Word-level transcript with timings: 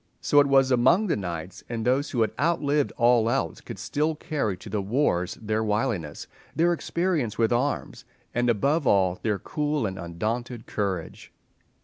So 0.19 0.39
it 0.39 0.47
was 0.47 0.71
among 0.71 1.05
the 1.05 1.15
knights, 1.15 1.63
and 1.69 1.85
those 1.85 2.09
who 2.09 2.21
had 2.21 2.31
outlived 2.39 2.91
all 2.97 3.29
else 3.29 3.61
could 3.61 3.77
still 3.77 4.15
carry 4.15 4.57
to 4.57 4.67
the 4.67 4.81
wars 4.81 5.35
their 5.39 5.63
wiliness, 5.63 6.25
their 6.55 6.73
experience 6.73 7.37
with 7.37 7.53
arms, 7.53 8.03
and, 8.33 8.49
above 8.49 8.87
all, 8.87 9.19
their 9.21 9.37
cool 9.37 9.85
and 9.85 9.99
undaunted 9.99 10.65
courage. 10.65 11.31